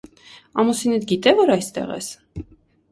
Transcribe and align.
Ամուսինդ 0.63 1.05
գիտե՞, 1.13 1.35
որ 1.43 1.55
այստեղ 1.59 1.97
ես: 1.99 2.11